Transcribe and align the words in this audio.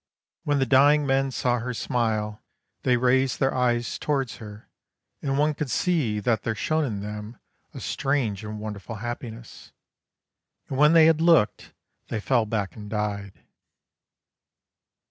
When 0.45 0.57
the 0.57 0.65
dying 0.65 1.05
men 1.05 1.29
saw 1.29 1.59
her 1.59 1.75
smile 1.75 2.41
they 2.81 2.97
raised 2.97 3.39
their 3.39 3.53
eyes 3.53 3.99
towards 3.99 4.37
her, 4.37 4.67
and 5.21 5.37
one 5.37 5.53
could 5.53 5.69
see 5.69 6.19
that 6.21 6.41
there 6.41 6.55
shone 6.55 6.83
in 6.85 7.01
them 7.01 7.37
a 7.75 7.79
strange 7.79 8.43
and 8.43 8.59
wonderful 8.59 8.95
happiness. 8.95 9.73
And 10.69 10.79
when 10.79 10.93
they 10.93 11.05
had 11.05 11.21
looked 11.21 11.73
they 12.07 12.19
fell 12.19 12.47
back 12.47 12.75
and 12.75 12.89
died. 12.89 13.41